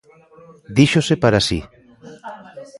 Díxose 0.77 1.15
para 1.23 1.39
si: 1.47 1.59